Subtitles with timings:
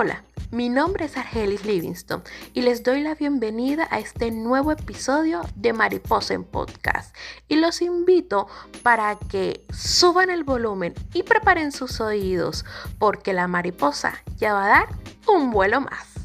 [0.00, 2.22] Hola, mi nombre es Argelis Livingston
[2.54, 7.16] y les doy la bienvenida a este nuevo episodio de Mariposa en Podcast.
[7.48, 8.46] Y los invito
[8.84, 12.64] para que suban el volumen y preparen sus oídos
[13.00, 14.88] porque la mariposa ya va a dar
[15.26, 16.17] un vuelo más.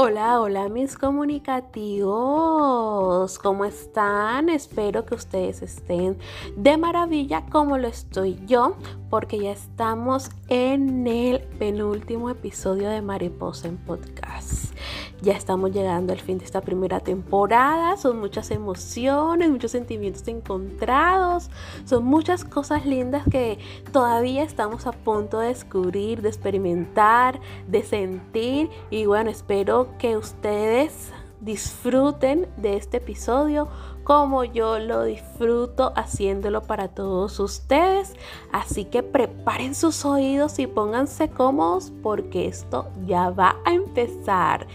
[0.00, 4.48] Hola, hola mis comunicativos, ¿cómo están?
[4.48, 6.16] Espero que ustedes estén
[6.56, 8.76] de maravilla como lo estoy yo,
[9.10, 14.72] porque ya estamos en el penúltimo episodio de Mariposa en Podcast.
[15.20, 21.50] Ya estamos llegando al fin de esta primera temporada, son muchas emociones, muchos sentimientos encontrados,
[21.84, 23.58] son muchas cosas lindas que
[23.92, 31.12] todavía estamos a punto de descubrir, de experimentar, de sentir y bueno, espero que ustedes
[31.40, 33.68] disfruten de este episodio
[34.08, 38.14] como yo lo disfruto haciéndolo para todos ustedes.
[38.52, 44.66] Así que preparen sus oídos y pónganse cómodos porque esto ya va a empezar.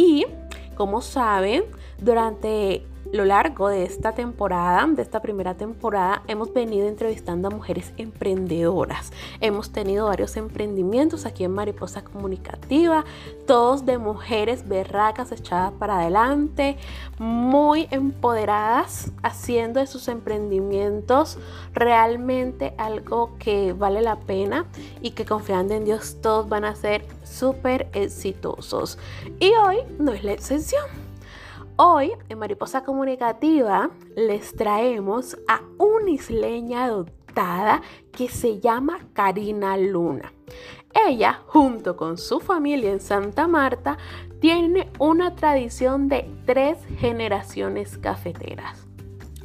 [0.00, 0.24] Y
[0.76, 1.64] como saben,
[1.98, 7.92] durante lo largo de esta temporada, de esta primera temporada, hemos venido entrevistando a mujeres
[7.96, 9.12] emprendedoras.
[9.40, 13.04] Hemos tenido varios emprendimientos aquí en Mariposa Comunicativa,
[13.46, 16.76] todos de mujeres berracas echadas para adelante,
[17.18, 21.38] muy empoderadas, haciendo de sus emprendimientos
[21.74, 24.66] realmente algo que vale la pena
[25.00, 28.98] y que confiando en Dios todos van a ser súper exitosos.
[29.40, 30.99] Y hoy no es la excepción.
[31.82, 37.80] Hoy en Mariposa Comunicativa les traemos a una isleña adoptada
[38.12, 40.30] que se llama Karina Luna.
[41.08, 43.96] Ella, junto con su familia en Santa Marta,
[44.40, 48.86] tiene una tradición de tres generaciones cafeteras.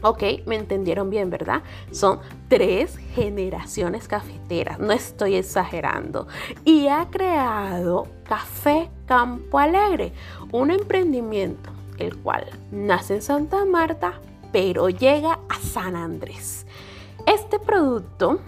[0.02, 1.63] Ok, me entendieron bien, ¿verdad?
[1.91, 2.19] Son
[2.50, 6.28] tres generaciones cafeteras, no estoy exagerando.
[6.66, 10.12] Y ha creado Café Campo Alegre,
[10.51, 14.19] un emprendimiento el cual nace en Santa Marta,
[14.51, 16.66] pero llega a San Andrés.
[17.25, 18.39] Este producto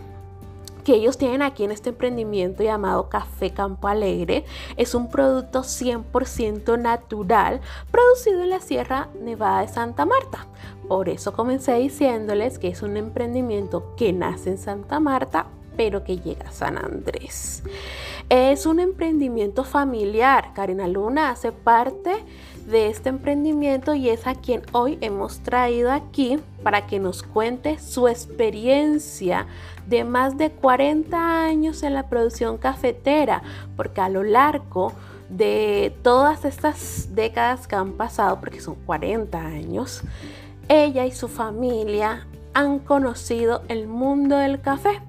[0.88, 4.46] que ellos tienen aquí en este emprendimiento llamado Café Campo Alegre
[4.78, 7.60] es un producto 100% natural
[7.92, 10.48] producido en la Sierra Nevada de Santa Marta.
[10.88, 16.20] Por eso comencé diciéndoles que es un emprendimiento que nace en Santa Marta, pero que
[16.20, 17.64] llega a San Andrés.
[18.30, 20.54] Es un emprendimiento familiar.
[20.54, 22.24] Karina Luna hace parte
[22.68, 27.80] de este emprendimiento y es a quien hoy hemos traído aquí para que nos cuente
[27.80, 29.48] su experiencia
[29.88, 33.42] de más de 40 años en la producción cafetera,
[33.78, 34.92] porque a lo largo
[35.30, 40.02] de todas estas décadas que han pasado, porque son 40 años,
[40.68, 45.02] ella y su familia han conocido el mundo del café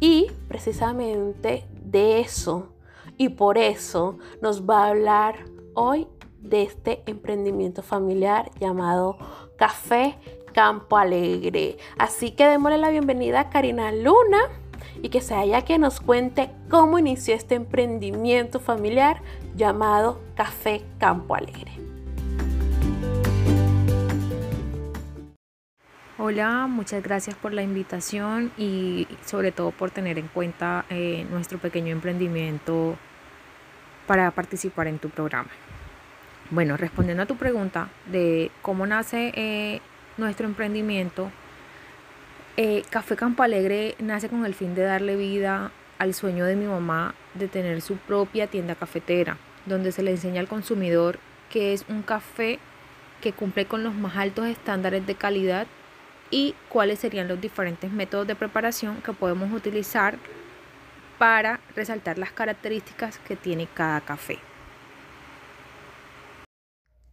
[0.00, 2.68] y precisamente de eso
[3.16, 5.36] y por eso nos va a hablar
[5.74, 6.06] hoy
[6.40, 9.18] de este emprendimiento familiar llamado
[9.56, 10.16] Café
[10.52, 11.76] Campo Alegre.
[11.98, 14.38] Así que démosle la bienvenida a Karina Luna
[15.02, 19.22] y que sea ella que nos cuente cómo inició este emprendimiento familiar
[19.56, 21.72] llamado Café Campo Alegre.
[26.18, 31.58] Hola, muchas gracias por la invitación y sobre todo por tener en cuenta eh, nuestro
[31.58, 32.96] pequeño emprendimiento
[34.06, 35.48] para participar en tu programa.
[36.50, 39.80] Bueno, respondiendo a tu pregunta de cómo nace eh,
[40.16, 41.30] nuestro emprendimiento,
[42.56, 46.66] eh, Café Campo Alegre nace con el fin de darle vida al sueño de mi
[46.66, 51.84] mamá de tener su propia tienda cafetera, donde se le enseña al consumidor que es
[51.88, 52.58] un café
[53.20, 55.68] que cumple con los más altos estándares de calidad
[56.32, 60.18] y cuáles serían los diferentes métodos de preparación que podemos utilizar
[61.16, 64.49] para resaltar las características que tiene cada café.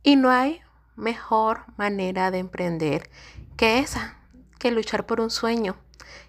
[0.07, 0.61] Y no hay
[0.95, 3.09] mejor manera de emprender
[3.57, 4.17] que esa,
[4.57, 5.75] que luchar por un sueño,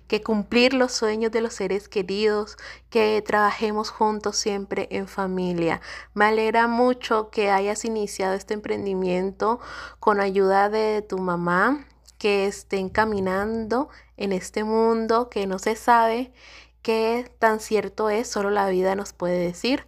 [0.09, 2.57] que cumplir los sueños de los seres queridos,
[2.91, 5.81] que trabajemos juntos siempre en familia.
[6.13, 9.61] Me alegra mucho que hayas iniciado este emprendimiento
[10.01, 11.87] con ayuda de tu mamá,
[12.19, 16.33] que estén caminando en este mundo que no se sabe
[16.83, 19.88] qué tan cierto es, solo la vida nos puede decir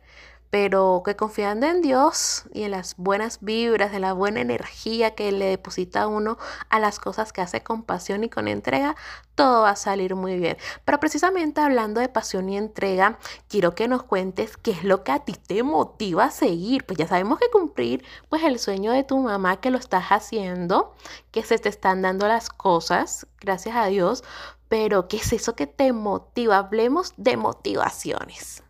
[0.51, 5.31] pero que confiando en Dios y en las buenas vibras, en la buena energía que
[5.31, 6.39] le deposita uno
[6.69, 8.97] a las cosas que hace con pasión y con entrega,
[9.37, 10.57] todo va a salir muy bien.
[10.85, 13.19] Pero precisamente hablando de pasión y entrega,
[13.49, 16.85] quiero que nos cuentes qué es lo que a ti te motiva a seguir.
[16.85, 20.95] Pues ya sabemos que cumplir pues el sueño de tu mamá que lo estás haciendo,
[21.31, 24.25] que se te están dando las cosas, gracias a Dios,
[24.69, 26.59] pero ¿qué es eso que te motiva?
[26.59, 28.63] Hablemos de motivaciones.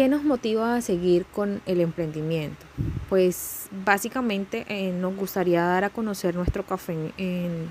[0.00, 2.64] ¿Qué nos motiva a seguir con el emprendimiento?
[3.10, 7.70] Pues básicamente eh, nos gustaría dar a conocer nuestro café en,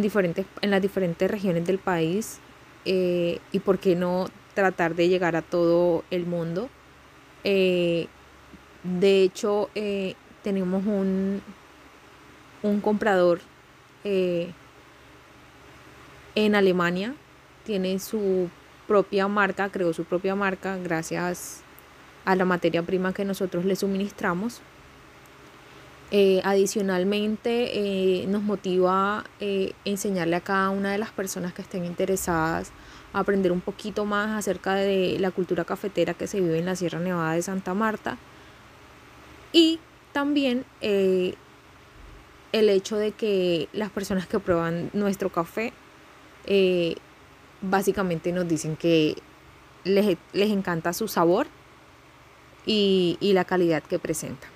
[0.00, 2.38] diferentes, en las diferentes regiones del país
[2.84, 6.68] eh, y por qué no tratar de llegar a todo el mundo.
[7.42, 8.06] Eh,
[8.84, 9.70] de hecho,
[10.44, 11.42] tenemos un,
[12.62, 13.40] un comprador
[14.04, 14.54] en
[16.54, 17.12] Alemania,
[17.64, 18.48] tiene su
[18.86, 21.62] propia marca, creó su propia marca gracias
[22.24, 24.60] a la materia prima que nosotros le suministramos.
[26.10, 31.84] Eh, adicionalmente, eh, nos motiva eh, enseñarle a cada una de las personas que estén
[31.84, 32.70] interesadas
[33.12, 36.76] a aprender un poquito más acerca de la cultura cafetera que se vive en la
[36.76, 38.16] Sierra Nevada de Santa Marta.
[39.52, 39.80] Y
[40.12, 41.34] también el
[42.52, 45.72] hecho de que las personas que prueban nuestro café
[47.70, 49.16] básicamente nos dicen que
[49.84, 51.46] les, encanta su sabor
[52.66, 54.46] y, la calidad que presenta.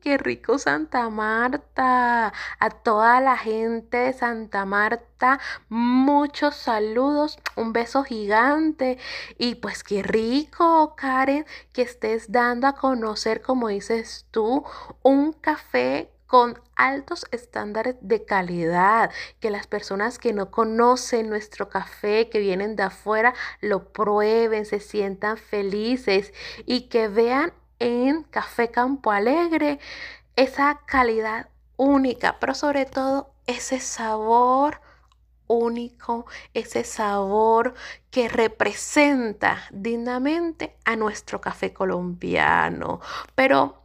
[0.00, 2.32] Qué rico Santa Marta.
[2.58, 5.38] A toda la gente de Santa Marta,
[5.68, 8.98] muchos saludos, un beso gigante.
[9.38, 14.64] Y pues qué rico, Karen, que estés dando a conocer, como dices tú,
[15.02, 22.30] un café con altos estándares de calidad, que las personas que no conocen nuestro café,
[22.30, 26.32] que vienen de afuera, lo prueben, se sientan felices
[26.64, 29.78] y que vean en Café Campo Alegre
[30.34, 34.80] esa calidad única, pero sobre todo ese sabor
[35.48, 36.24] único,
[36.54, 37.74] ese sabor
[38.10, 43.02] que representa dignamente a nuestro café colombiano.
[43.34, 43.82] Pero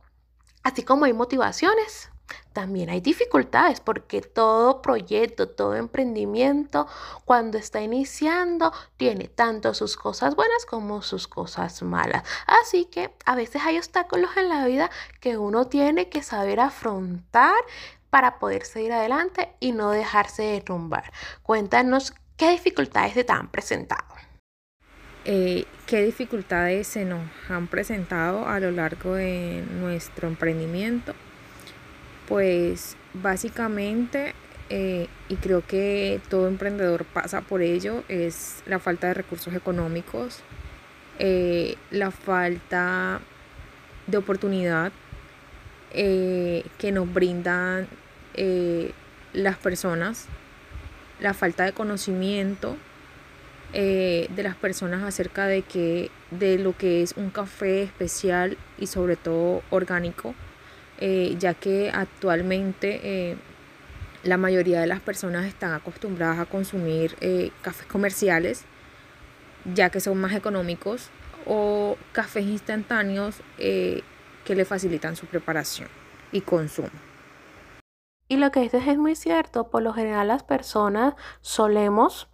[0.63, 2.09] así como hay motivaciones,
[2.53, 6.87] también hay dificultades porque todo proyecto, todo emprendimiento,
[7.25, 12.23] cuando está iniciando, tiene tanto sus cosas buenas como sus cosas malas.
[12.47, 14.89] Así que a veces hay obstáculos en la vida
[15.19, 17.55] que uno tiene que saber afrontar
[18.09, 21.11] para poder seguir adelante y no dejarse derrumbar.
[21.43, 24.07] Cuéntanos qué dificultades se te han presentado.
[25.25, 31.13] Eh, ¿Qué dificultades se nos han presentado a lo largo de nuestro emprendimiento?
[32.27, 34.33] Pues básicamente,
[34.69, 40.41] eh, y creo que todo emprendedor pasa por ello, es la falta de recursos económicos,
[41.19, 43.21] eh, la falta
[44.07, 44.91] de oportunidad
[45.93, 47.87] eh, que nos brindan
[49.33, 50.27] las personas,
[51.19, 52.77] la falta de conocimiento
[53.73, 59.63] de las personas acerca de de lo que es un café especial y sobre todo
[59.71, 60.35] orgánico
[60.99, 63.37] eh, ya que actualmente eh,
[64.23, 68.65] la mayoría de las personas están acostumbradas a consumir eh, cafés comerciales,
[69.73, 71.09] ya que son más económicos,
[71.45, 74.03] o cafés instantáneos que
[74.55, 75.87] le facilitan su preparación
[76.33, 76.89] y consumo.
[78.27, 82.27] Y lo que dices es muy cierto, por lo general las personas solemos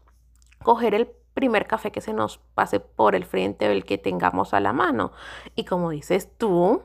[0.64, 4.54] coger el primer café que se nos pase por el frente o el que tengamos
[4.54, 5.12] a la mano.
[5.56, 6.82] Y como dices tú,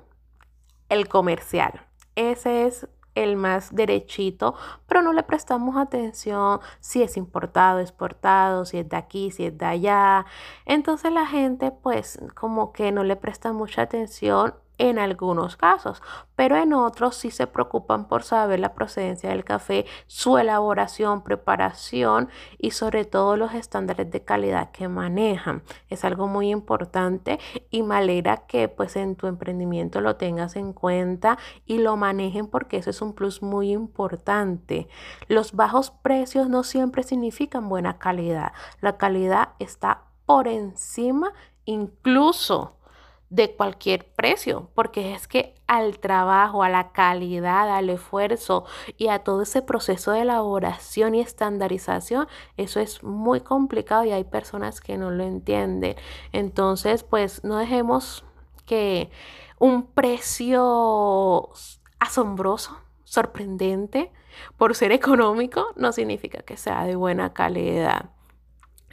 [0.89, 1.81] el comercial.
[2.15, 4.55] Ese es el más derechito,
[4.87, 9.59] pero no le prestamos atención si es importado, exportado, si es de aquí, si es
[9.59, 10.27] de allá.
[10.67, 16.03] Entonces la gente pues como que no le presta mucha atención en algunos casos,
[16.37, 22.29] pero en otros sí se preocupan por saber la procedencia del café, su elaboración, preparación
[22.59, 25.63] y sobre todo los estándares de calidad que manejan.
[25.89, 27.39] Es algo muy importante
[27.71, 32.47] y me alegra que pues en tu emprendimiento lo tengas en cuenta y lo manejen
[32.47, 34.89] porque eso es un plus muy importante.
[35.27, 38.53] Los bajos precios no siempre significan buena calidad.
[38.81, 41.33] La calidad está por encima
[41.65, 42.78] incluso
[43.31, 48.65] de cualquier precio, porque es que al trabajo, a la calidad, al esfuerzo
[48.97, 54.25] y a todo ese proceso de elaboración y estandarización, eso es muy complicado y hay
[54.25, 55.97] personas que no lo entienden.
[56.33, 58.25] Entonces, pues no dejemos
[58.65, 59.11] que
[59.59, 61.51] un precio
[61.99, 64.11] asombroso, sorprendente,
[64.57, 68.11] por ser económico, no significa que sea de buena calidad.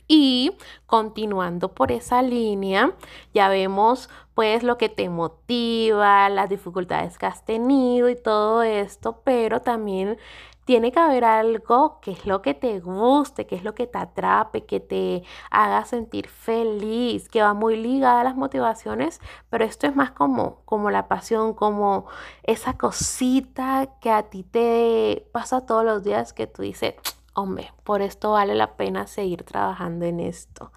[0.08, 2.94] Y continuando por esa línea,
[3.34, 9.22] ya vemos pues lo que te motiva, las dificultades que has tenido y todo esto,
[9.24, 10.18] pero también
[10.66, 14.00] tiene que haber algo que es lo que te guste, que es lo que te
[14.00, 19.88] atrape, que te haga sentir feliz, que va muy ligada a las motivaciones, pero esto
[19.88, 22.08] es más como, como la pasión, como
[22.44, 26.96] esa cosita que a ti te pasa todos los días que tú dices,
[27.36, 30.72] hombre, por esto vale la pena seguir trabajando en esto.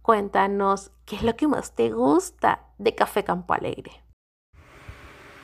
[0.00, 3.92] Cuéntanos qué es lo que más te gusta de Café Campo Alegre.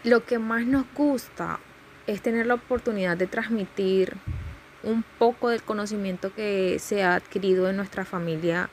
[0.04, 1.60] Lo que más nos gusta
[2.06, 4.16] es tener la oportunidad de transmitir
[4.82, 8.70] un poco del conocimiento que se ha adquirido en nuestra familia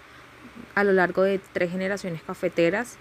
[0.75, 2.97] a lo largo de tres generaciones cafeteras.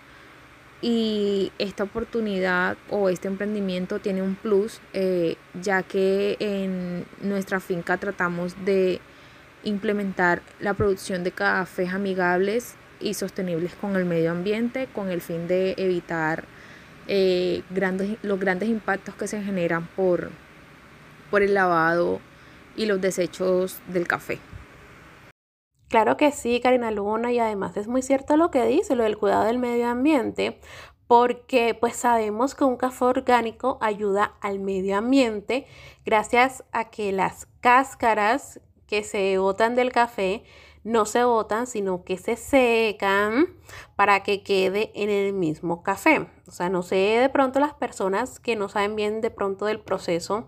[0.82, 7.96] Y esta oportunidad o este emprendimiento tiene un plus, eh, ya que en nuestra finca
[7.96, 9.00] tratamos de
[9.64, 15.48] implementar la producción de cafés amigables y sostenibles con el medio ambiente, con el fin
[15.48, 16.44] de evitar
[17.08, 20.30] eh, grandes, los grandes impactos que se generan por,
[21.30, 22.20] por el lavado
[22.76, 24.38] y los desechos del café.
[25.96, 29.16] Claro que sí, Karina Luna, y además es muy cierto lo que dice, lo del
[29.16, 30.60] cuidado del medio ambiente,
[31.06, 35.66] porque pues sabemos que un café orgánico ayuda al medio ambiente
[36.04, 40.44] gracias a que las cáscaras que se botan del café
[40.84, 43.46] no se botan, sino que se secan
[43.96, 46.28] para que quede en el mismo café.
[46.46, 49.80] O sea, no sé de pronto las personas que no saben bien de pronto del
[49.80, 50.46] proceso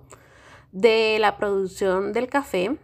[0.73, 2.77] de la producción del café.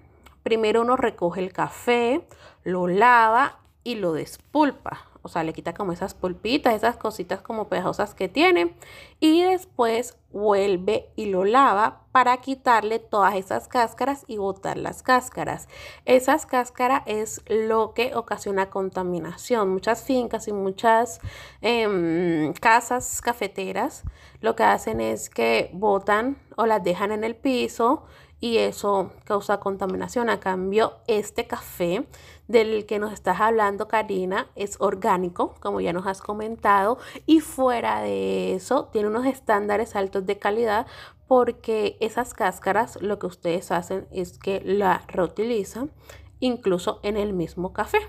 [0.44, 2.24] Primero uno recoge el café,
[2.62, 7.68] lo lava y lo despulpa o sea, le quita como esas pulpitas, esas cositas como
[7.68, 8.74] pegajosas que tiene
[9.20, 15.66] y después vuelve y lo lava para quitarle todas esas cáscaras y botar las cáscaras.
[16.04, 19.70] Esas cáscaras es lo que ocasiona contaminación.
[19.70, 21.20] Muchas fincas y muchas
[21.62, 24.02] em, casas cafeteras
[24.42, 28.04] lo que hacen es que botan o las dejan en el piso
[28.44, 30.28] y eso causa contaminación.
[30.28, 32.06] A cambio, este café
[32.46, 38.02] del que nos estás hablando, Karina, es orgánico, como ya nos has comentado, y fuera
[38.02, 40.86] de eso tiene unos estándares altos de calidad
[41.26, 45.90] porque esas cáscaras lo que ustedes hacen es que la reutilizan
[46.38, 48.00] incluso en el mismo café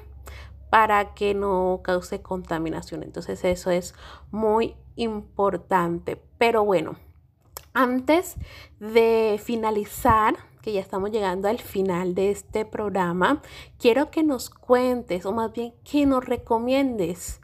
[0.69, 3.03] para que no cause contaminación.
[3.03, 3.95] Entonces eso es
[4.31, 6.21] muy importante.
[6.37, 6.97] Pero bueno,
[7.75, 8.35] antes
[8.79, 13.43] de finalizar, que ya estamos llegando al final de este programa,
[13.77, 17.39] quiero que nos cuentes, o más bien que nos recomiendes,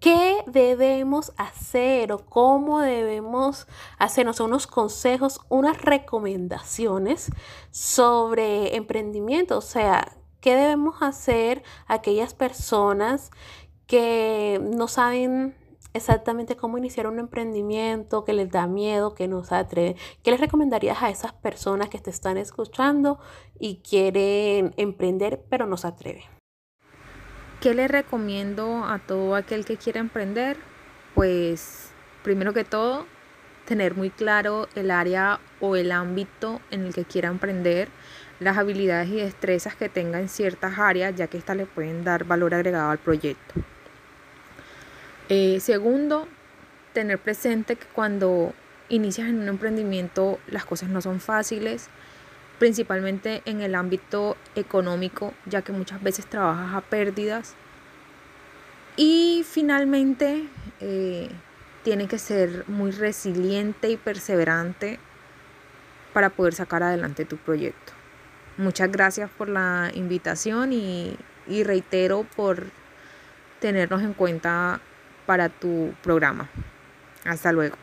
[0.00, 3.68] qué debemos hacer o cómo debemos
[3.98, 7.30] hacernos unos consejos, unas recomendaciones
[7.70, 13.30] sobre emprendimiento, o sea, qué debemos hacer aquellas personas
[13.86, 15.54] que no saben
[15.94, 19.96] exactamente cómo iniciar un emprendimiento, que les da miedo, que no se atreve.
[20.22, 23.18] ¿Qué les recomendarías a esas personas que te están escuchando
[23.58, 26.24] y quieren emprender pero no se atreve?
[27.60, 30.56] ¿Qué les recomiendo a todo aquel que quiera emprender?
[31.14, 33.06] Pues primero que todo,
[33.66, 37.88] tener muy claro el área o el ámbito en el que quiera emprender,
[38.40, 42.24] las habilidades y destrezas que tenga en ciertas áreas, ya que éstas le pueden dar
[42.24, 43.54] valor agregado al proyecto.
[45.34, 46.28] Eh, segundo,
[46.92, 48.52] tener presente que cuando
[48.90, 51.88] inicias en un emprendimiento las cosas no son fáciles,
[52.58, 57.54] principalmente en el ámbito económico, ya que muchas veces trabajas a pérdidas.
[58.96, 60.44] Y finalmente,
[60.80, 61.30] eh,
[61.82, 64.98] tiene que ser muy resiliente y perseverante
[66.12, 67.94] para poder sacar adelante tu proyecto.
[68.58, 71.16] Muchas gracias por la invitación y
[71.64, 72.66] reitero por
[73.60, 74.82] tenernos en cuenta
[75.26, 76.48] para tu programa.
[77.24, 77.76] Hasta luego.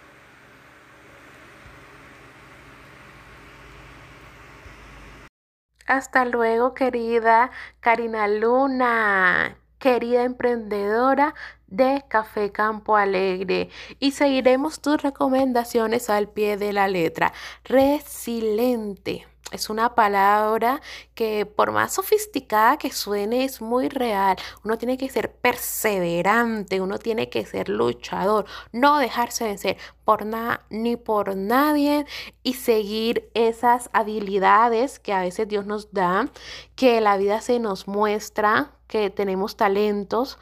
[5.89, 11.33] Hasta luego, querida Karina Luna, querida emprendedora
[11.65, 13.69] de Café Campo Alegre.
[13.99, 17.33] Y seguiremos tus recomendaciones al pie de la letra.
[17.63, 20.81] Resiliente es una palabra
[21.15, 24.37] que por más sofisticada que suene es muy real.
[24.63, 30.65] Uno tiene que ser perseverante, uno tiene que ser luchador, no dejarse vencer por nada
[30.69, 32.05] ni por nadie
[32.43, 36.29] y seguir esas habilidades que a veces Dios nos da,
[36.75, 40.37] que la vida se nos muestra, que tenemos talentos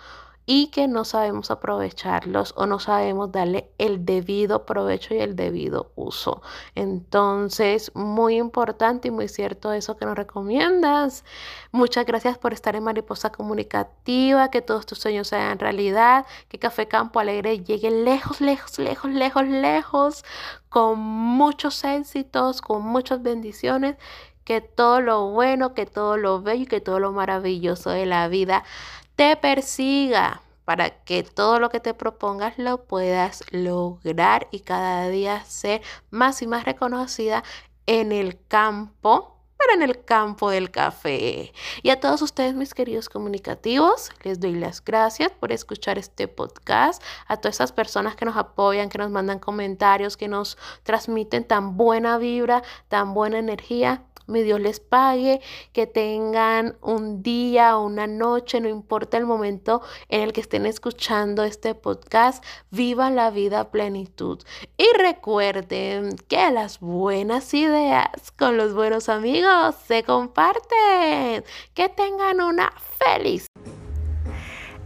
[0.49, 5.91] y que no sabemos aprovecharlos o no sabemos darle el debido provecho y el debido
[5.95, 6.41] uso.
[6.73, 11.25] Entonces, muy importante y muy cierto eso que nos recomiendas.
[11.73, 16.87] Muchas gracias por estar en Mariposa Comunicativa, que todos tus sueños sean realidad, que Café
[16.87, 20.25] Campo Alegre llegue lejos, lejos, lejos, lejos, lejos,
[20.69, 23.97] con muchos éxitos, con muchas bendiciones
[24.45, 28.29] que todo lo bueno, que todo lo bello y que todo lo maravilloso de la
[28.29, 28.63] vida
[29.17, 35.43] te persiga para que todo lo que te propongas lo puedas lograr y cada día
[35.43, 35.81] ser
[36.11, 37.43] más y más reconocida
[37.87, 41.51] en el campo pero en el campo del café.
[41.81, 47.01] Y a todos ustedes, mis queridos comunicativos, les doy las gracias por escuchar este podcast,
[47.27, 51.75] a todas esas personas que nos apoyan, que nos mandan comentarios, que nos transmiten tan
[51.75, 55.41] buena vibra, tan buena energía mi Dios les pague,
[55.73, 60.65] que tengan un día o una noche, no importa el momento en el que estén
[60.65, 64.39] escuchando este podcast, vivan la vida plenitud.
[64.77, 71.43] Y recuerden que las buenas ideas con los buenos amigos se comparten.
[71.73, 73.47] Que tengan una feliz.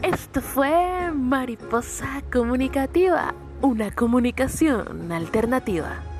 [0.01, 6.10] Esto fue Mariposa Comunicativa, una comunicación alternativa.